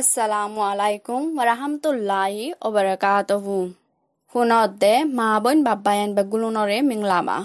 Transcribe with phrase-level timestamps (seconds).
[0.00, 3.56] Assalamu alaikum warahmatullahi wabarakatuhu.
[4.32, 7.38] Hunodde maabon babbayan bagulunore minglama.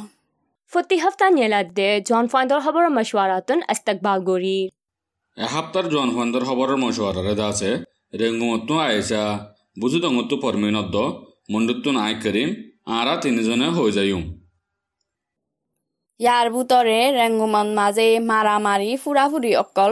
[0.72, 4.60] ফতি হাফতা নেলাদ্দে জন ফাইন্দর খবর মশওয়ারাতুন ইস্তেকবাল গরি
[5.38, 7.72] এসপ্তাহর জন ফান্দর খবরের মশওয়ারারে দাসে
[8.20, 9.24] রেঙ্গুমত্তু আয়েশা
[9.82, 10.96] বুঝু দঙ্গত্তু পরমিনদ্দ
[11.54, 12.50] মন্ডুত্তুন আয় করিম
[12.98, 14.24] আরা তিনজনে হয়ে যাইম
[16.20, 19.92] ইয়াৰ ভিতৰে ৰেংগুমন মাজে মাৰামাৰি ফুৰাফুৰি অকল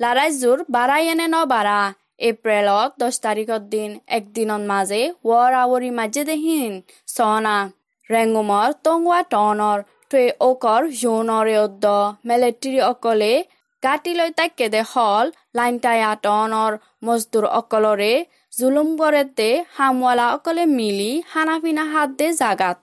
[0.00, 1.78] লাৰাইজোৰ বাৰাই এনে ন বাৰা
[2.28, 6.72] এপ্ৰিলত দহ তাৰিখৰ দিন একদিনৰ মাজে ৱৰ আৱৰি মাজে দেহিন।
[7.08, 7.56] চনা
[8.10, 9.78] ৰেংগুমৰ টংৱা টনৰ
[10.10, 11.84] থৈ অকৰ জোনৰে অদ্দ।
[12.30, 13.32] মেলেট্ৰি অকলে
[13.82, 15.26] গাঁতি লৈ তাকে দে হল।
[15.58, 16.72] লাইনটায়া টনৰ
[17.06, 18.12] মজদুৰ অকলৰে
[18.58, 22.76] জুলুম গৰেতে হামৱালা অকলে মিলি খানা পিনা হাত দে জাগাত।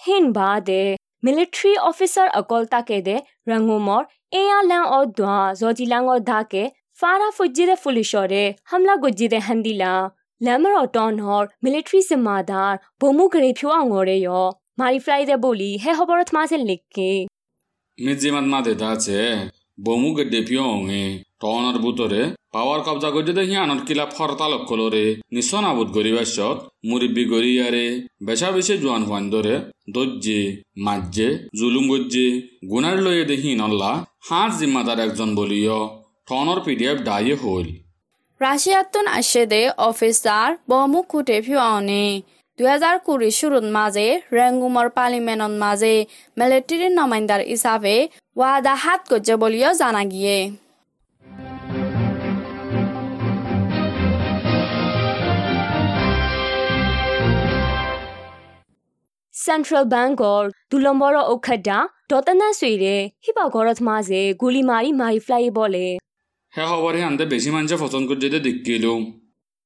[0.00, 0.82] হিন বা দে
[1.24, 3.16] মিলিটারি অফিসার অকল তাকে দে
[3.48, 9.92] রঙ্গমর এয়া লাং ও দোয়া জজি লাং ও ধাকে ফারা ফুজিদে ফুলিশরে হামলা গুজিদে হান্দিলা
[10.40, 14.40] hor military হর মিলিটারি জিম্মাদার বমু গরে ফিও আঙরে ইয়
[14.78, 17.26] মারি ফ্লাই দে বলি হে হবরত মাঝে লিখকে
[18.00, 19.20] মিজিমাত মা da আছে
[19.84, 22.22] বমু গেডে পিয়ঙে টনৰ বুটৰে
[22.54, 25.04] পাৱাৰ কব্জা কৰি দে সিয়ানৰ কিলা ফৰতাল অকলৰে
[25.36, 26.58] নিচন আবুত গৰিবাছত
[26.88, 27.84] মুরব্বী গরিয়ারে
[28.28, 29.54] বেশা বেশি জোয়ান হুয়ান ধরে
[29.96, 30.40] দজ্জে,
[30.86, 31.28] মাজ্জে,
[31.58, 32.26] জুলুম গজ্জে,
[32.70, 33.92] গুনার লয়ে দেখি নল্লা,
[34.28, 35.78] হাঁস জিম্মাদার একজন বলিও
[36.28, 37.66] টনৰ পিডিএফ ডাইয়ে হল
[38.40, 42.04] ৰাছিয়াতোন আছে দে অফিচাৰ বমু খুটে ফিৱাওনে
[42.58, 44.06] দুহেজাৰ কুৰি শুৰুত মাজে
[44.36, 45.94] ৰেংগুমৰ পাৰ্লিমেণ্টৰ মাজে
[46.38, 47.96] মিলিটাৰীৰ নমাইন্দাৰ হিচাপে
[48.40, 50.38] ৱাদা হাত গজ্জে বুলিও জানা গিয়ে।
[59.48, 61.78] সেন্ট্রাল ব্যাংকর দু নম্বর ওখাডা
[62.10, 65.86] দতনা সুইরে হিবা গরত মাঝে গুলি মারি মারি ফ্লাই বলে
[66.52, 68.92] হে খবরে আনতে বেশি মানুষে পছন্দ করে যেতে দেখিলো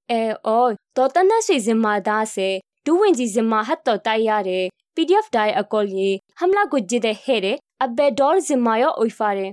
[0.08, 0.60] এ ও
[0.96, 2.50] দতনা সুই জিম্মা দাসে
[2.86, 4.60] দুউইনজি জিম্মা হাত্তো তাইয়ারে
[4.94, 6.10] পিডিএফ ডাই আকলিয়ে
[6.40, 7.52] হামলা গুজ্জিদে হেরে
[7.84, 9.48] আব্বে ডর জিম্মায় ওইফারে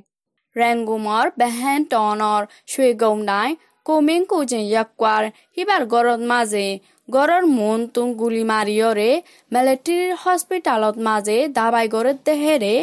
[0.56, 3.50] ৰেংগুমৰ বেহেন টনৰ চুই গৌনাই
[3.86, 5.24] কমিং কুজিন ইয়াকুৱাৰ
[5.54, 6.68] সিবাৰ গৰত মাজে
[7.16, 9.10] গড়ৰ মন তুং গুলি মাৰিয়ৰে
[9.52, 12.74] মিলিটাৰীৰ হস্পিটালত মাজে দাবাই গড়ত দেহেৰে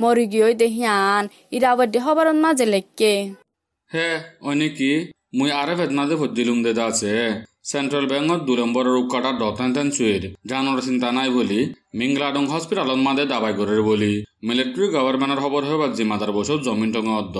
[0.00, 1.22] মৰি গিয়ে দেহিয়ান
[1.56, 3.14] ইৰাৱতী খবৰত মাজে লেকে
[3.90, 4.08] হে
[4.50, 4.92] অনেকি
[5.38, 7.12] মুই আরে ফেতনাতে ফজ্জিলুম দে আছে।
[7.72, 11.60] সেন্ট্রাল ব্যাংকত দু নম্বরের উকাটা দতেন তেন চুয়ের জানোর চিন্তা নাই বলি।
[11.98, 14.12] মিংলাডং হসপিটালত মাদে দাবাই করে বলি।
[14.48, 17.36] মিলিটারি গভর্নমেন্টের খবর হবার জিম্মাদার বসত জমিন টঙে অদ্দ।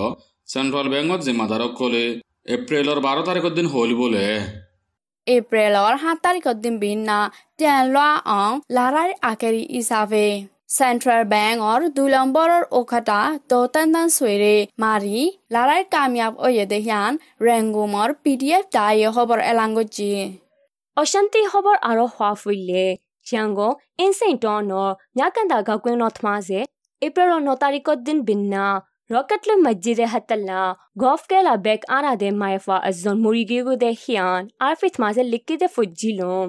[0.52, 2.04] সেন্ট্রাল ব্যাংকত জিম্মাদারক কলে
[2.56, 4.26] এপ্রিলৰ বাৰ তাৰিখৰ দিন হ'ল বোলে।
[5.26, 7.18] এপ্ৰিলৰ সাত তাৰিখৰ দিন বিনা
[7.58, 10.26] তেওঁ লোৱা অং লাৰাৰ আখেৰি হিচাপে
[10.74, 13.20] চেণ্ট্ৰেল বেংকৰ দুই নম্বৰৰ ওখটা
[13.50, 14.54] দতেন তেন চুইৰে
[14.84, 15.22] মাৰি
[15.54, 17.12] লাৰাৰ কামিয়াব অয়ে দেহিয়ান
[17.46, 20.10] ৰেংগুমৰ পি ডি এফ দায়ে খবৰ এলাংগজি
[20.96, 21.40] অশান্তি
[21.88, 22.86] আৰো হওয়া ফুইলে।
[23.26, 23.68] জিয়াঙ্গো
[24.04, 25.58] ইনসেন টনৰ ন্যাকান্দা
[26.02, 26.60] নথমাজে
[27.02, 28.64] এপ্ৰিল ন তাৰিখত দিন বিন্না
[29.10, 30.60] রকেটলে মসজিদে হাতল্লা
[31.02, 36.48] গফ কেলা বেক আনা দে মাইফা আজন মুরিগিগু দে হিয়ান আরফিত মাঝে লিখি দে ফুজিলম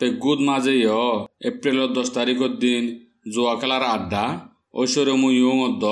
[0.00, 1.02] পেগুদ মাজে ইয়
[1.48, 2.82] এপ্ৰিলৰ দহ তাৰিখৰ দিন
[3.32, 4.24] যোৱা খেলাৰ আড্ডা
[4.74, 5.84] ঐশ্বৰ্য মুয়ুং অদ্দ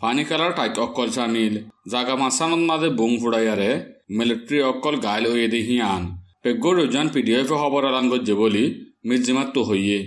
[0.00, 1.54] ফানি খেলাৰ টাইক অকল চামিল
[1.92, 3.70] জাগা মাছানত মাজে বুং ফুৰাইয়াৰে
[4.16, 6.02] মিলিটাৰী অকল গাইল হৈ দে হিয়ান
[6.42, 8.64] পেগুৰ ৰজান পি ডি এফ খবৰ এলান গজ্জে বুলি
[9.08, 9.98] মিৰ্জিমাতটো হৈয়ে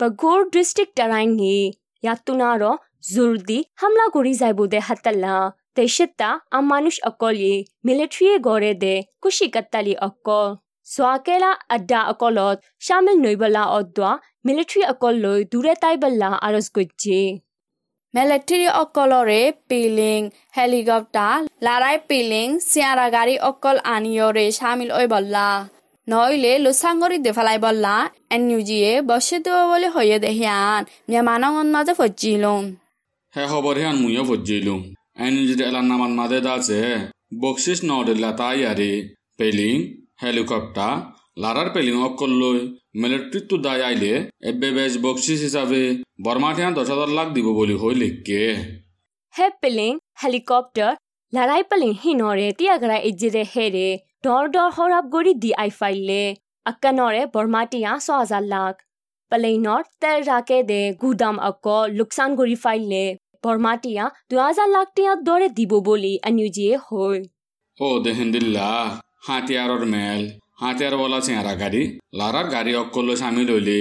[0.00, 1.58] বাগুর ডিস্ট্রিক্ট টারাইঙ্গি
[2.02, 2.72] ইয়াতুনারো
[3.02, 5.34] জুরদি হামলা করি যাইবো দে হাতাল্লা।
[5.76, 7.54] তেশিতা আম মানুষ অকলি
[7.86, 10.48] মিলিটারি গড়ে দে, কুশি কাত্তালি অকল।
[10.86, 12.56] সোয়াকেলা আড্ডা অকলত
[12.86, 14.10] শামিল নইবলা অদ্দা
[14.46, 17.22] মিলিটারি অকল লৈ দূরে তাইবল্লা আরজ গজ্জে।
[18.14, 20.20] মিলিটাৰী অকলৰে পিলিং,
[20.56, 25.48] হেলিকপ্টাৰ, লাৰাই পিলিং, চিয়াৰা গাড়ী অকল আনিয়ৰে চামিল ঐ বল্লা।
[26.08, 27.94] নইলে লোচাংগৰি দেফালাই বল্লা,
[28.34, 32.64] এন নিউজিয়ে বসে দেব বুলি হৈয়ে দেহিয়ান মেমানঙত মাজে ফজিলুম
[33.34, 34.80] হে খবৰ হিয়ান মুয়ো ফজ্জিলুম
[35.24, 36.80] এন যদি এলান নামান মাদে দাছে
[37.40, 38.92] বকশিস নডিল্লা তাই আরে
[39.38, 39.76] পেলিং
[40.22, 40.92] হেলিকপ্টার
[41.42, 42.58] লারার পেলিং অকল লৈ
[42.94, 44.12] মিলিটারিটো দায় আইলে
[44.48, 45.80] এবে বেশ বকশিস হিসাবে
[46.24, 48.42] বর্মাঠিয়ান দশ হাজার লাখ দিব বলি হই লিখকে
[49.34, 49.92] হে peeling
[50.22, 50.92] helicopter
[51.32, 53.86] larai palin hinore tiagara ejire here
[54.24, 56.22] dor dor horab gori di i file
[56.66, 58.76] akkanore bormatia so azalak
[59.32, 63.04] paleinor tel rake de gudam akko luksan gori file
[63.44, 67.18] bormatia 2000 lakh টাকা দরে দিব বলি আনিউজিয়ে হই।
[67.78, 68.68] ও দেহেন্দিল্লা
[69.26, 70.22] হাতিয়ারর মেল
[70.60, 71.82] হাতিয়ার বলা চেহারা গাড়ি
[72.18, 73.78] লারার গাড়ি অকল সামিল হইলে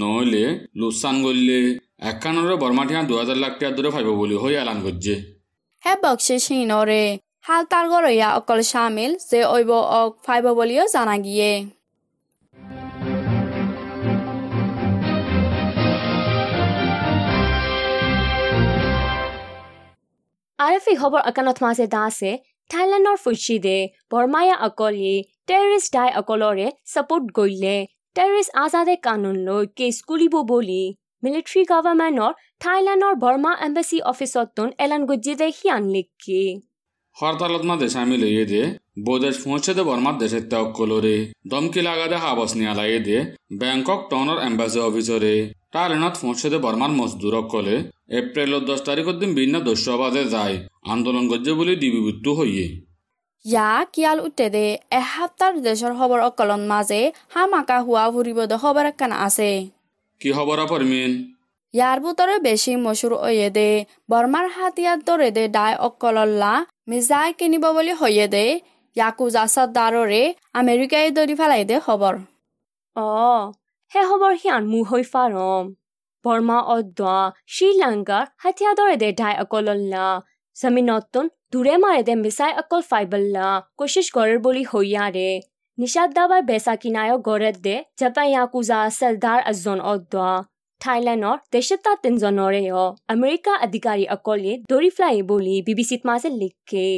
[0.00, 0.44] নইলে
[0.80, 1.60] লুসান গললে
[2.10, 5.14] একখানরে বর্মাঠিয়া দু হাজার লাখ টাকা দূরে ফাইব বলি হই এলান করছে
[5.82, 7.04] হে বক্সে সিনরে
[7.46, 9.70] হাল তার গরইয়া অকল সামিল যে ওইব
[10.00, 11.50] অক ফাইব বলিও জানা গিয়ে।
[20.64, 22.30] আৰফি খবৰ আকানত মাজে দা আছে
[22.70, 23.78] থাইলেণ্ডৰ ফুচি দে
[24.12, 25.14] বৰমায়া অকলে
[25.48, 27.76] টেৰিষ্ট ডাই অকলৰে ছাপোৰ্ট গৈলে
[28.16, 30.82] টেৰিষ্ট আজাদে কানুন লৈ কেছ কুলিব বুলি
[31.22, 32.30] মিলিটাৰী গভৰ্ণমেণ্টৰ
[32.64, 36.40] থাইলেণ্ডৰ বৰ্মা এম্বেচি অফিচত তোন এলান গুজি দে সিয়ান লিখি।
[37.16, 38.64] হৰতালত মা দেশ আমি লৈয়ে দিয়ে
[39.06, 41.16] বৈদেশ পহঁচে দে বৰ্মাত দেশে তেওঁক কলৰে
[41.50, 43.20] দমকি লাগা দে হাবস নিয়া নিয়ালাইয়ে দিয়ে
[43.60, 45.34] বেংকক টাউনৰ এম্বেচি অফিচৰে।
[45.74, 47.76] টালেনত পৌঁছে দে বর্মার মজদুর কলে
[48.18, 50.56] এপ্রিলের দশ তারিখের দিন ভিন্ন দস্যবাদে যায়।
[50.92, 52.66] আন্দোলন করছে বলে ডিবিভূত হইয়ে।
[53.44, 54.66] ইয়া কিয়াল উঠে দে
[55.00, 57.00] এসপ্তাহ দেশৰ খবৰ অকলন মাজে
[57.34, 59.50] হামাকা হোৱা ফুৰিব দে খবৰ একান আছে।
[60.20, 61.12] কি খবর পরমিন
[61.74, 63.70] ইয়াৰ ভিতৰে বেছি মচুৰ অয়ে দে
[64.10, 66.52] বৰ্মাৰ হাতিয়াৰ দৰে দে দাই অকলল্লা
[66.90, 68.44] মিজাই কিনিব বুলি হৈয়ে দে
[68.96, 70.22] ইয়াকুজা চৰ্দাৰৰে
[70.60, 72.14] আমেৰিকাই দৰি ফেলাই দে খবৰ।
[72.96, 73.08] অ
[73.94, 75.64] সেই সময় সি আনমো হৈ ফাৰম
[76.24, 77.16] বৰ্মা অদ্বা
[77.54, 80.06] শ্ৰীলংকাৰ হাতীয়াদৰে দে ঢাই অকল্লা
[80.56, 83.48] জমিনতন দূৰে মাৰে দে মিছাই অকল ফাইবল্লা
[83.78, 85.28] কোচিছ গড়ৰ বুলি হৈয়াৰে
[85.78, 90.28] নিচাদ দাবাৰ বেচা কিনায়ক গড়ে দে জাপায়া কুজা চেলদাৰ এজন অদ্বা
[90.80, 96.88] থাইলেণ্ডৰ দেশত্তা তিনজনৰে অ আমেৰিকা আধিকাৰী অকলে দৌৰি ফ্লাই বুলি বিবিচিত মাজে লিখে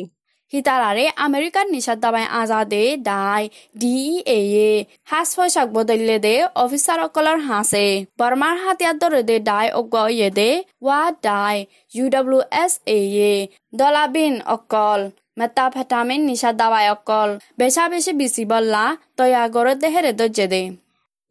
[0.52, 3.42] হিতালাৰে আমেৰিকাত নিশাদ দাবাই আজাদে দাই
[3.76, 3.96] ডি
[4.28, 4.70] এ এ
[5.08, 7.86] সাজ পোছাক বদলিলে দে অফিচাৰসকলৰ হাঁচে
[8.18, 10.50] বৰ্মাৰ হাতিয়ার দরে দে দাই অগুৱাইয়ে দে
[10.82, 11.56] ৱা die
[11.92, 13.34] U W S A A
[13.76, 15.00] দলাবিন অকল
[15.38, 18.84] মেতা ভেটামিন নিশাদ দাবায় অকল বেচা বেছি বিচি বল্লা
[19.16, 20.62] তয়া গর দেহেৰে দৰ্জে দে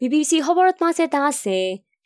[0.01, 1.57] বিবিসি খবরত মাছে তা আছে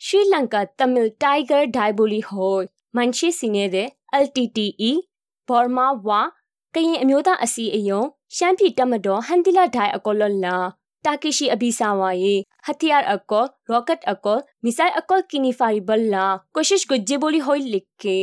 [0.02, 2.64] শ্ৰীলংকাত তামিল টাইগাৰ ডাই বুলি হয়
[2.94, 3.84] মানসি সিঙে দে
[4.16, 4.92] এল টি টি ই
[5.48, 6.22] বৰ্মা ৱা
[6.73, 8.01] ကရင်အမျိုးသားအစည်းအယုံ
[8.35, 10.57] ရှမ်းပြည်တပ်မတော်ဟန်တီလာဒိုင်အကောလလာ
[11.05, 16.25] တာကီရှိအဘီဆာဝါယေဟတီယာအကောရော့ကတ်အကောမီဆိုင်အကောကီနီဖာရီဘလာ
[16.55, 18.19] ကိုရှိရှ်ကိုဂျေဘိုလီဟိုလိကေ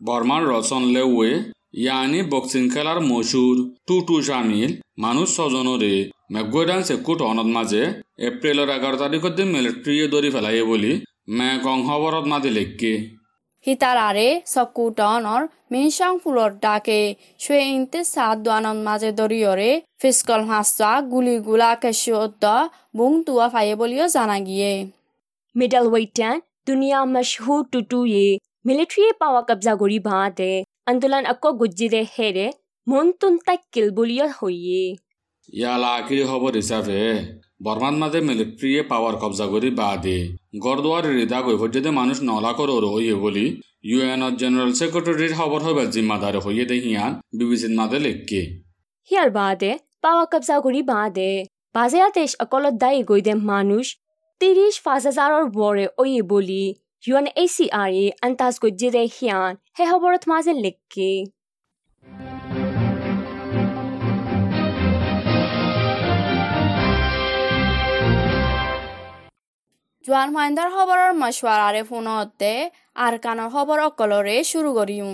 [0.00, 1.30] বর্মার রচন লেউয়ে
[1.82, 3.56] ইয়ানি বক্সিং খেলার মশুর
[3.86, 5.94] টুটু শামিল মানুষ স্বজনরে
[6.34, 7.82] মেঘান সেকুট অনত মাঝে
[8.28, 10.92] এপ্রিলের এগারো তারিখের দিন মিলিট্রিয়ে দরি ফেলাইয়ে বলি
[11.38, 12.92] মেকং খবরত মাঝে লেখকে
[13.65, 21.39] Hitarare sokuton or minshang fulor dake shwe inte sad duanon maje doriore fiskol hasa guli
[21.47, 24.91] gula keshi otta bung tua faye bolio zanagiye.
[25.55, 32.01] Middle weight tan dunia mashhur tutu ye military power kabza gori bhaate andolan akko gujjire
[32.15, 32.47] here
[32.87, 34.97] montun tak kilbulia hoye.
[35.59, 37.01] ইয়ালা কি হব দিছাফে
[37.63, 43.15] বর্মার মাঝে মিলিট্রিয়ে পাওয়ার কবজা করি বাদে। গরদুয়ার রিদা গই পর্যন্ত মানুষ নলা করে হইয়ে
[43.15, 48.41] বলি। ইউএনর জেনারেল সেক্রেটারির খবর হইবার জিম্মাদার হইয়ে দেহিয়ান বিবিসির মাঝে লেখকে।
[49.11, 53.97] হিয়ার বাদে, পাওয়া কবজা করি বাদে। বাজেয়াতেশ অকলত দায়ী গইদে মানুষ।
[54.39, 56.65] তিরিশ পাঁচ হাজাৰৰ বৰে অয়ে বলি।
[57.07, 61.11] ইউএন এ চি আৰ এ আন্তাজ গজ্জিৰে হিয়ান। হে খবৰত মাজে লেখকে।
[70.07, 72.51] জোৱান মাইণ্ডাৰ খবৰৰ মছৱাৰাৰে ফোনতে
[73.05, 75.07] আৰকানৰ খবৰ অকলৰে শুৰু কৰিম।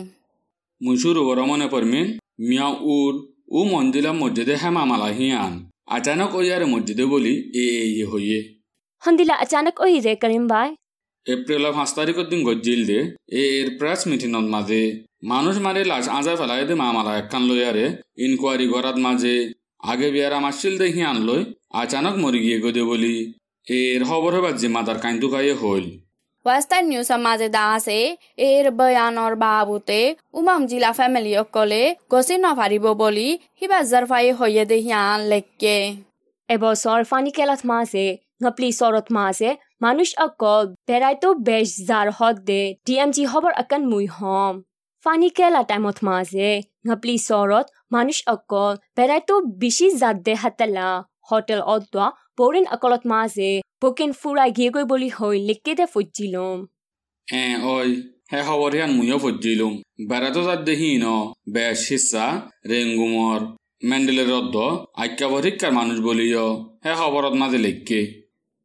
[0.81, 1.17] মুসুর
[1.51, 2.07] মনে পড়মিন
[2.47, 3.13] মিয়া উর
[3.57, 5.53] ও মন্দিলা মসজিদে হেমা মালা হিয়ান
[5.95, 8.39] আচানক ওয়ারে মসজিদে বলি এ এ ইয়ে হইয়ে
[9.03, 10.69] হন্দিলা আচানক অহি ৰে কৰিম বাই।
[11.25, 12.99] এপ্রিলের পাঁচ তারিখের দিন গজ্জিল দে
[13.41, 14.81] এ এর প্রেস মিটিংত মাঝে
[15.31, 17.85] মানুষ মারে লাশ আজা ফেলাই দে মামালা একখান লইয়ারে
[18.25, 19.35] ইনকোয়ারি করাত মাঝে
[19.91, 21.41] আগে বিয়ারা মাসছিল দে হিয়ান লই
[21.81, 23.15] আচানক মরি গিয়ে গদে বলি।
[23.67, 25.87] এর খবর হবার জিম্মাদার কাইন্দু খাইয়ে হইল
[26.45, 27.99] ৱেষ্টাৰ্ণ নিউজৰ মাজে দা আছে
[28.47, 29.99] এইৰ বয়ানৰ বাবুতে
[30.39, 33.27] উমাম জিলা ফেমিলি অকলে গছি নভাৰিব বুলি
[33.59, 35.77] সিবাজাৰ ফাই হৈয়ে দে হিয়ান লেখকে
[36.49, 38.05] এবছৰ ফানি কেলাত মাছে
[38.41, 39.49] ngapli sorot mase
[39.81, 44.61] manush akol beraito besh zar hot de dmg hobar akan mui hom
[45.05, 46.49] fani kela timot mase
[46.85, 50.89] ngapli sorot manush akol beraito bishi zat de hatala
[51.29, 53.49] hotel odwa borin akolot mase
[53.81, 56.59] bokin furai gie goi boli hoi likke de fujilom
[57.27, 57.89] এ ওই
[58.31, 59.73] হে খবর হিয়ান মুইও ফজ্জিলুম
[60.09, 61.05] বেড়াতো যার দেহি ন
[61.55, 62.25] বেশ হিসা
[62.69, 63.39] রেঙ্গুমর
[63.89, 64.55] মেন্ডেলের রদ্দ
[65.03, 66.47] আজ্ঞাবর শিক্ষার মানুষ বলিও
[66.83, 67.99] হে খবরত মাঝে লেখকে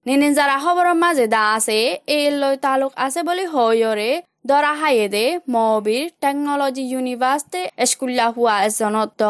[0.06, 1.78] নিনিন যারা খবরের মাঝে দা আছে
[2.14, 4.10] এই লই তালুক আছে বলি হয়রে
[4.48, 9.22] দরা হাইয়েদে মবির টেকনলজি ইউনিভার্সিটি স্কুল্লা হুয়া এজনত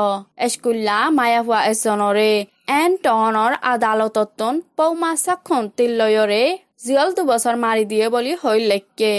[0.52, 2.32] স্কুল্লা মায়া হুয়া এজনরে
[2.68, 6.42] এন টনৰ আদালততন পৌমা সাক্ষণ তিল্লয়ৰে
[6.84, 9.12] জিয়ল দুবছৰ মাৰি দিয়ে বুলি হৈ লেখকে।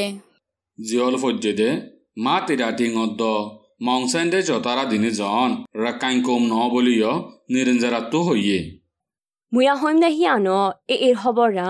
[0.79, 1.69] জিয়ল ফজ্জেদে
[2.25, 3.21] মা তিরা টিঙত
[3.87, 5.49] মংসেন্ডে চতারা দিনে জন
[5.83, 7.13] রাকাইন কম ন বলিও
[7.51, 8.59] নিরঞ্জারা তো হইয়ে
[9.51, 10.59] মুয়া হইম দেহি আনো
[10.93, 11.69] এ এর খবরা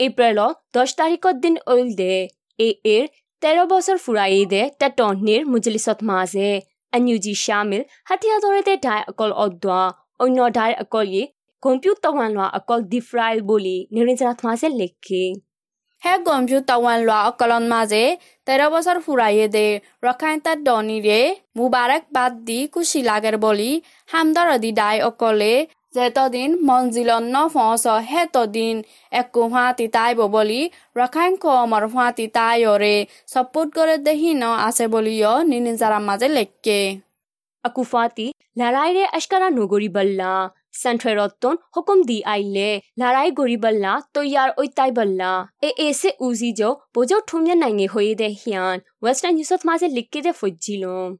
[0.00, 2.14] এপ্রিলত দশ তারিখত দিন ওইল দে
[2.58, 3.04] এ এর
[3.42, 6.50] তেৰ বছৰ ফুৰাই দে টেটনিৰ মুজলিছত মাজে।
[6.92, 9.82] এনিউজি শামিল হাতিয়া দৰে দে ডাই অকল অদোৱা
[10.20, 11.10] অন্য ধাৰ অকল
[11.62, 15.24] কম্পিউটাৰ লোৱা অকল ডিফ্ৰাইল বুলি নিৰঞ্জনাথ মাজে লেখে
[16.02, 18.04] সেই কম্পিউটাৰ লোৱা অকলৰ মাজে
[18.46, 19.66] তেৰ বছৰ ফুৰাইয়ে দে
[20.02, 21.20] ৰখাইতাৰ দনিৰে
[21.56, 23.70] মোবাৰক বাদ দি কুচি লাগে বুলি
[24.08, 25.54] হামদৰ অধি অকলে
[25.94, 28.74] যেতদিন মঞ্জিলত ন ফচ সেতদিন
[29.12, 30.60] একো হোৱা তিতাই ববলি
[30.96, 32.94] ৰখাইং কমৰ হোৱা তিতাইৰে
[33.26, 36.80] চপুত গড়ে দেহি ন আছে বুলিও নিনিজাৰাম মাজে লেখকে
[37.64, 38.26] আকুফাতি
[38.58, 40.32] লাৰাইৰে আশকাৰা নগৰী বল্লা
[40.74, 42.68] সেন্ট্ৰেৰতন হুকুম দি আইলে
[42.98, 45.30] লাৰাই গৰি বল্লা তৈয়াৰ ঐতাই বল্লা
[45.62, 50.32] এ এসে উজি যো বোজো ঠুমিয়া নাইঙে হয়ে দে হিয়ান ওয়েস্টার্ন নিউজত মাঝে লিখকে দে
[50.40, 51.10] ফজ্জিলম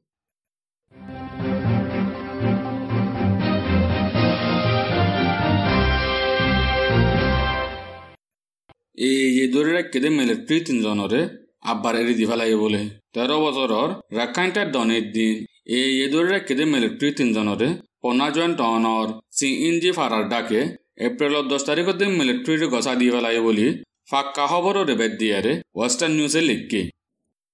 [9.05, 11.21] এই এদরে রাখকে মিলিটারি তিনজনরে
[11.65, 12.81] আব্বার এরি দি ফেলাই বলে
[13.13, 15.35] তেরো বছরর রাখাইনটার দনের দিন
[15.67, 17.67] এই এদরে রাখকে মিলিটারি তিনজনরে
[18.03, 19.07] পনা জয়েন্ট টনর
[19.37, 20.61] চি ইঞ্জি ফারার ডাকে
[21.07, 23.67] এপ্রিলত দশ তারিখের দিন মিলিটারির গছা দি ফেলাই বলি
[24.11, 26.81] ফাক্কা খবরও রেবেদ দিয়ারে ওয়েস্টার্ন নিউজে লিখকে।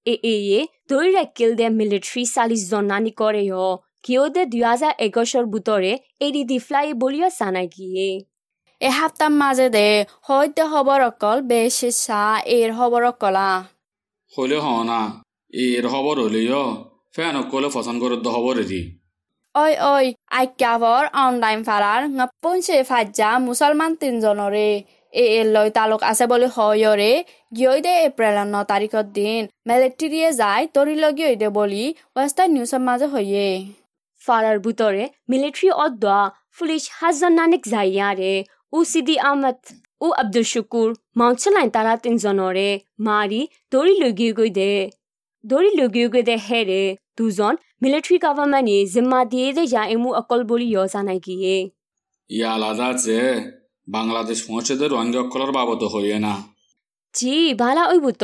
[0.06, 3.68] এ এ এ দৈ ৰাখিল দে মিলিটাৰী চালিছ জনানি কৰে অ
[4.04, 5.92] কিয় দে দুই হাজাৰ এগছৰ বুটৰে
[6.26, 8.08] এৰি দি ফ্লাই বুলিও জানাই গিয়ে
[8.80, 9.88] এসপ্তাহ মাজে দে
[10.26, 12.22] সত্য খবৰ অকল বেছি চা
[12.56, 13.48] এৰ খবৰ অকলা।
[14.32, 15.00] হলে হনা
[15.52, 16.64] এর খবর হলেও
[17.42, 18.80] অকলে ফসান করে দ খবর এরি
[19.54, 19.94] ঐ ঐ
[20.40, 21.60] আজ্ঞাভৰ অনলাইন
[23.46, 24.68] মুছলমান তিনজনৰে।
[25.12, 27.12] এ এ, লৈ তালুক আছে বুলি হয়ৰে।
[27.56, 31.84] গিয়ৈ দে এপ্ৰিলৰ ন তাৰিখৰ দিন। মেলেট্ৰিয়ে যায়, তৰি লগিয়ৈ দে বুলি
[32.16, 33.46] ৱেষ্টাৰ্ণ নিউজৰ মাজে হয়ে
[34.20, 36.18] ফাৰাৰ বুটৰে মিলিটাৰী অদ্দা
[36.56, 37.62] পুলিচ হাজন নানিক
[38.76, 39.58] উ চিদি আহমদ
[40.04, 40.88] উ আব্দুল শুকুৰ
[41.20, 42.68] মাউঞ্চলাইন তাৰা তিনজনৰে।
[43.08, 43.40] মাৰি
[43.72, 44.70] দৌৰি লগিয়ে গৈ দে।
[45.44, 46.82] দৌৰি লগিয়ে গৈ দে হেৰে
[47.18, 51.54] দুজন মিলিটাৰী গভৰ্ণমেণ্টে জিম্মা দিয়ে দে যা এমু অকল বুলি ইয় জানাই গিয়ে
[52.30, 53.16] ইয়া আলাদা আছে
[53.88, 56.34] বাংলাদেশ পৌঁছেদের রোহিঙ্গা অকলের বাবদ হইয়ে না
[57.14, 58.22] জি ভালা ওই বুট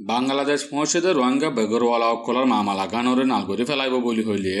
[0.00, 4.54] বাংলাদেশ পৌঁছেদের রোহিঙ্গা বেগরওয়ালা অকলের মামা লাগানোরে নালগরি ফেলাইব বলি হইলে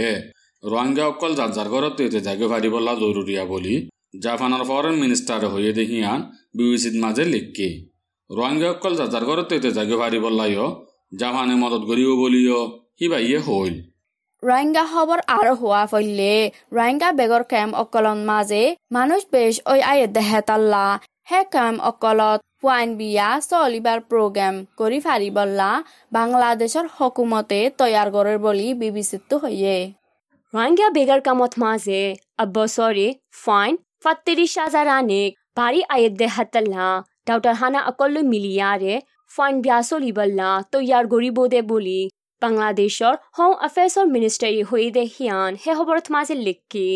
[0.62, 3.74] রোহিঙ্গা অকল যার যার ঘরত এতে জাগে ভারি বলা জরুরিয়া বলি
[4.20, 6.20] জাপানের ফরেন মিনিস্টার হইয়ে দেহিয়ান
[6.56, 7.68] বিবিসির মাঝে লিখকে
[8.30, 10.68] রোহিঙ্গা অকল যার যার ঘরত এতে জাগে ভারি বললাইও
[11.16, 12.60] জাপানে মদত করিব বলিও
[12.98, 13.76] হিবা ইয়ে হইল
[14.42, 16.34] ৰোহিংগা খবৰ আৰু হোৱা ফলে
[16.72, 20.86] ৰোহিংগা বেগৰ কেম্প অকলন মাজে মানুহ বেছ ঐ আয়ে দেহে তাল্লা।
[21.28, 25.70] হে কেম্প অকলত ৱাইন বিয়া চলিবাৰ প্ৰগ্ৰেম কৰি ফাৰিবল্লা
[26.12, 29.76] বাংলাদেশৰ হকুমতে তৈয়াৰ কৰে বুলি বিবেচিত হয়ে
[30.54, 32.02] রোহিঙ্গা বেগার কামত মাঝে
[32.38, 33.08] আব্বসরে
[33.44, 36.88] ফাইন ফাত্তিরিশ হাজার আনেক বাড়ি আয়ের দে হাতাল্লা
[37.26, 38.94] ডাউটার হানা অকল্ল মিলিয়ারে
[39.30, 42.00] ফাইন ব্যাসলি বলনা তৈয়াৰ গৰিবদে বুলি
[42.42, 46.88] বাংলাদেশৰ হোম এফেয়াৰ্চৰ মিনিষ্টাৰী হৈ দে হিয়ান হে শেহবৰত মাজে লিখি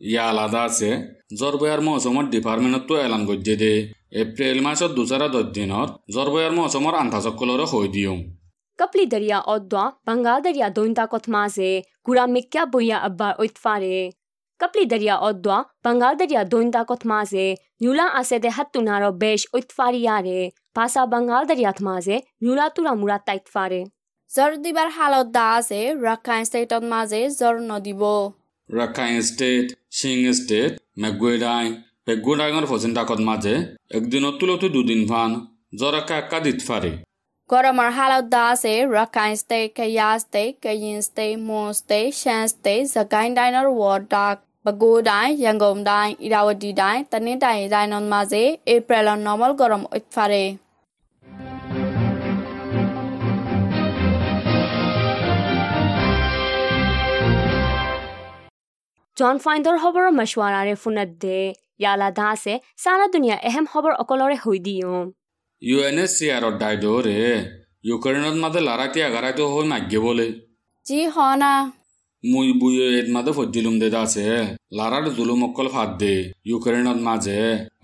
[0.00, 0.88] ইয়া আলাদা আছে
[1.34, 3.72] জৰবয়াৰ মৌচুমত ডিপাৰ্টমেণ্টতো এলান কৰি দিয়ে দে
[4.22, 8.16] এপ্ৰিল মাহত দুজাৰ দহ দিনত জৰবয়াৰ মৌচুমৰ আন্ধাচকলৰে হৈ দিওঁ
[8.78, 11.70] কপলি দরিয়া অদ্দা বাঙ্গাল দরিয়া দৈন্তাকত মাঝে
[12.06, 13.96] গুড়া মিক্যা বইয়া আব্বার ঐতফারে
[14.60, 17.46] কপলি দরিয়া অদ্দা বাঙ্গাল দরিয়া দৈন্তাকত মাঝে
[17.80, 20.40] নিউলা আছে দে হাত্তুনারো বেশ ঐতফারিয়ারে
[20.76, 23.80] পাসা বাঙ্গাল দরিয়াত মাঝে নিউলা তুরা মুরা তাইতফারে
[24.30, 28.02] জ্বৰ দিবাৰ হালত দা আছে ৰাখাইন ষ্টেটত মাজে জ্বৰ নদিব
[28.70, 31.66] রাখাইন স্টেট সিং স্টেট মেগুয়েডাই
[32.06, 33.54] পেগুডাইঙর ফসিনটাকত মাঝে
[33.98, 35.30] একদিনত তুলতো দুদিন ফান
[35.78, 36.60] জ্বর একা একা দিত
[37.49, 42.83] ফারে গৰমৰ হালত দা আছে Rakhine state Kayah state Kayin state Mon state Shan state
[42.93, 50.43] Sagaing ডাইনৰ ward ডাক বাগোডাই য়াংগমডাই ইৰাৱতীডাই তানিটাই ডাইনৰ মাজে এপ্ৰিলৰ নমল গৰম উৎফাৰে
[59.17, 61.39] জন ফাইণ্ডৰ খবৰৰ মছৱাৰাৰে ফোনত দে
[61.81, 64.99] ইয়ালা দা আছে সাৰা দুনিয়া এহেম খবৰ অকলৰে হৈ দিওঁ
[65.68, 67.18] ইউ এন এছ চি আৰৰ দায়িত্বৰে
[67.88, 70.26] ইউক্ৰেইনত মাজে লাৰাতি আগাৰাইতো হৈ মাগ্য বোলে।
[70.86, 71.52] জি হনা
[72.24, 74.24] মুই বুয়ে এত মাদে ফজ্জিলুম দে আছে।
[74.78, 76.14] লারার জুলুম অকল ফাঁদ দে।
[76.50, 77.38] ইউক্রেনত মাঝে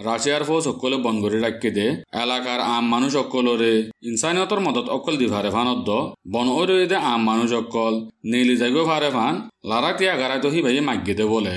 [0.06, 1.86] রাশিয়ার ফৌজ সকলে বন করে রাখকে দে।
[2.22, 3.72] এলাকার আম মানুষ অকলরে
[4.08, 5.88] ইনসানিয়তর মদত অকল দি ভারে ফানত
[6.34, 7.94] বন ওরে দে আম মানুষ অকল
[8.30, 9.34] নেলি যাইগো ভারে ফান
[9.68, 11.54] লারা তিয়া গারাই তো হি ভাই মাগ্গে দে বলে।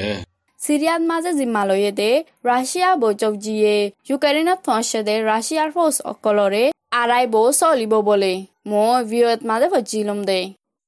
[0.66, 2.12] সিরিয়াত মাঝে জিম্মা লয়ে দে।
[2.50, 3.76] রাশিয়া বৈঠক জিয়ে।
[4.10, 6.64] ইউক্রেইনত ফসে দে। রাশিয়ার ফৌজ অকলরে
[7.02, 8.34] আড়াইব চলিব বলে।
[8.70, 10.40] মই ভিঅত মাঝে লম দে।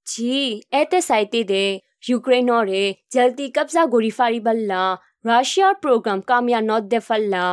[0.07, 0.35] জি,
[0.81, 1.65] এতে চাইতে দে।
[2.09, 4.83] ইউক্ৰেইনৰে জলদি কব্জা ফারি ফাৰিবল্লা।
[5.29, 7.45] ৰাছিয়াৰ প্ৰগ্ৰাম কামিয়া নদ দে ফাল্লা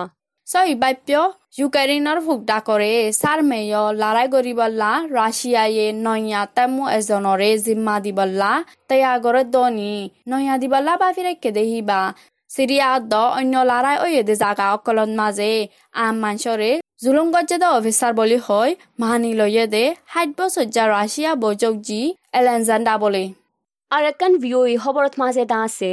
[2.21, 8.53] ভোগদা কৰে ছাৰ মেয় লৰাই কৰিবল্লা ৰাছিয়ায়ে নয়া তেমু এজনৰে জিম্মা দিবল্লা
[8.89, 9.95] তৈয়াগৰত দনি
[10.29, 12.01] নয়া দিবল্লা বাফিৰে কেদেহিবা
[12.51, 15.53] চিৰিয়াত দ অন্য লৰাই অয়েদে জাগা অকলত মাজে
[15.99, 22.01] আম মাঞ্চৰে জুলুম গজ্জেদ অফিচাৰ বুলি হয় মানি লয়ে দে সাত বছৰ ৰাছিয়া বৈজক জি
[22.35, 23.25] এলেনজাণ্ডা বলে
[23.91, 25.93] আৰু একান ভিঅই খবৰত মাজে দা আছে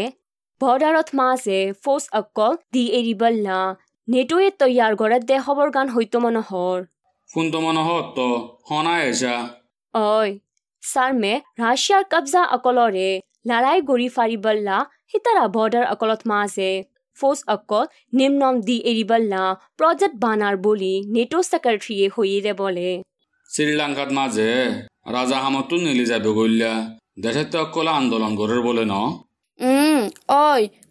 [0.62, 3.60] বৰ্ডাৰত মাজে ফৌজ অকল দি এৰিবল্লা
[4.13, 6.78] নেটোৱে তৈয়াৰ ঘৰত দে খবৰ গান হয়তো মনোহৰ।
[7.32, 8.28] ফোন তো মনে হত তো
[8.70, 9.36] হনাই এসা
[9.94, 10.30] অই
[10.84, 13.10] ছাৰমে ৰাছিয়াৰ কব্জা অকলৰে
[13.50, 14.78] লৰাই গৰি ফাৰিবল্লা
[15.12, 16.72] সিতাৰা বৰ্ডাৰ অকলত মাজে।
[17.18, 17.86] ফৌজ অকল
[18.20, 19.44] নিম্নম দি এৰিবল্লা
[19.80, 22.89] প্ৰজেক্ট বানাৰ বুলি নেটো ছেক্ৰেটাৰীয়ে হৈয়ে বলে।
[23.50, 24.50] শ্ৰীলঙ্কাত মাঝে
[25.16, 26.74] ৰাজা হামতো নেলি যাবে গইলা
[27.24, 28.96] দেশেৰ তো অকলে আন্দোলন গড়েৰ বলে ন?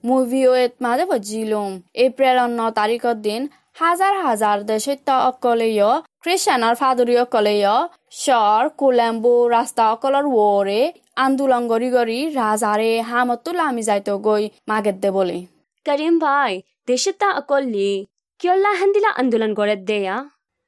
[0.08, 1.70] মুভি ওয়েত মাঝে ফজিলুম
[2.04, 3.42] এপ্রিলৰ ন তাৰিখৰ দিন
[3.80, 5.86] হাজাৰ হাজাৰ দেশত্য অকলেয়
[6.22, 7.70] খ্ৰীষ্টানৰ ফাদৰী অকলেয়
[8.22, 10.80] শৰ কোলেম্বু ৰাস্তা অকলৰ ৱৰে
[11.24, 15.38] আন্দোলন কৰি কৰি ৰাজাৰে হামতো লামি যাইতো গৈ মাগেত দে বলে।
[15.86, 16.52] করিম ভাই
[16.88, 17.90] দেশতা অকল্লি
[18.40, 20.16] কিয়ল্লা হান্দিলা আন্দোলন গড়ত দেয়া?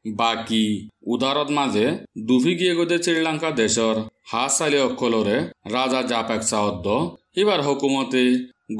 [0.04, 0.64] বাকি
[1.12, 1.86] উদারত মাঝে
[2.28, 3.96] দুফি গিয়ে গদে শ্রীলঙ্কা দেশর
[4.30, 5.36] হাত সালি অকলরে
[5.76, 6.86] রাজা জাপেক সাহদ্দ
[7.36, 8.22] এবার হুকুমতে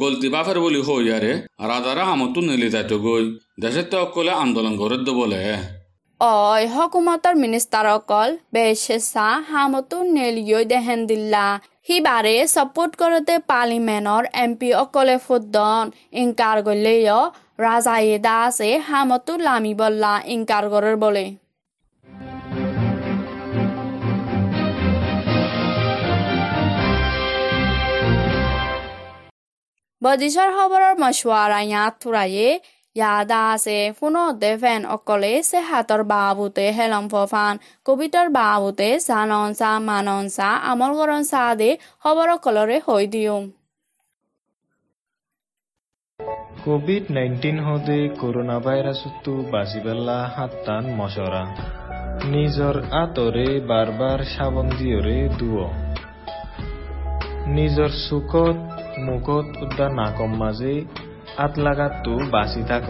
[0.00, 1.32] গলতি বাফের বলি হইয়ারে
[1.70, 3.24] রাজারা হামতো নেলি যাইতো গই।
[3.62, 5.38] দেশের তো অকলে আন্দোলন গড়ে বলে।
[6.20, 11.46] অই হকুমতৰ মিনিষ্টাৰ অকল বেচেচা হামতো নেলিয়ৈ দেহেন দিল্লা।
[11.86, 15.84] সিবাৰে ছাপোৰ্ট কৰোঁতে পাৰ্লিমেণ্টৰ এম পি অকলে ফুদ্দন।
[16.22, 17.10] ইনকাৰ গলেয়
[17.64, 21.24] ৰাজায়ে দাসে হামতো লামি বল্লা ইনকাৰ কৰৰ বলে।
[30.02, 32.48] বদিশৰ খবৰৰ মছৱাৰা ইয়াত থুৰায়ে
[32.96, 40.48] ইয়াদা আছে ফোনো দেফেন অকলে সেহাতৰ বাবুতে হেলম ফফান কবিতাৰ বাবুতে জানন চা মানন চা
[40.70, 41.68] আমল কৰণ চা দে
[42.02, 43.42] খবৰ অকলৰে হৈ দিওঁ
[46.64, 51.44] কোভিড নাইন্টিন হদে করোনা ভাইরাসতো বাঁচিবেলা হাত্তান মশরা
[52.32, 55.68] নিজর আতরে বারবার সাবন দিয়রে দুয়
[57.50, 60.84] নিজর চুকত মুখত উদ্দা নাকম মাঝে
[61.56, 62.82] লাগাতো বাঁচি থাক।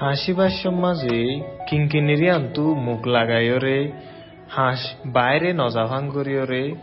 [0.00, 1.18] হাসিবার মাঝে
[1.68, 3.92] কিঙ্কিনিরি আনতু মুখ লাগাইয়রে
[4.50, 6.74] হাঁস বাইরে নজাভাং করিয়রে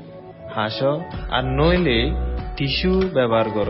[0.56, 0.84] হাস
[1.32, 2.00] আর নইলে
[2.58, 3.70] টিস্যু ব্যবহার কর।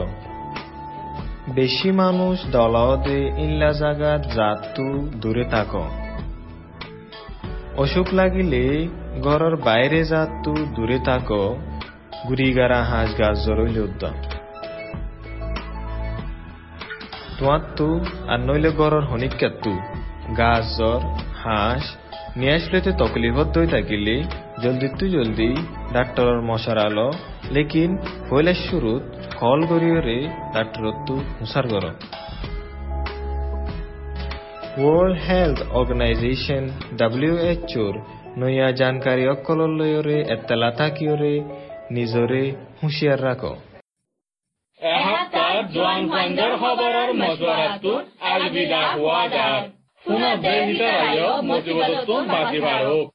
[1.53, 5.75] বেশি মানুষ দলাওতে ইল্লা জাগাত জাতু দূরে থাক।
[7.77, 8.87] অসুখ লাগিলে
[9.23, 11.29] ঘরের বাইরে জাতু দূরে থাক।
[13.19, 14.15] গাছ জরইলে উদ্যম
[17.39, 19.73] তোয়াত্তু আর নইলে গড়র হনিকাত্তু
[20.37, 21.01] গাছ, জ্বর,
[21.43, 21.83] হাঁস,
[22.37, 24.23] নিয়ে আসলেতে তকলিফত দই থাকিলে।
[24.61, 25.55] জলদি তু জলদি
[25.93, 27.11] ডাক্তরর মশার আলো।
[27.51, 27.97] লেকিন
[28.31, 29.03] হইলে শুরুত
[29.35, 31.85] কল গরিয়রে ডাক্তরত্তু হুসার গর
[34.77, 37.95] ওয়ার্ল্ড হেলথ অর্গানাইজেশন ডাব্লিউএচওর
[38.37, 41.33] নয়া জানকারী অকলর লয়রে এত্তালা থাকিয়রে
[41.91, 42.41] নিজরে
[42.81, 43.53] হুঁশিয়ার রাখো।
[44.81, 49.61] এসপ্তাহ জোৱান ফাইণ্ডৰ খবৰৰ মজুৱাৰাটোত আগবিদা হোৱা যাৰ
[50.05, 53.07] পুনৰ দেহ ভিতৰত মজিবতটো বাজি বাঢ়ক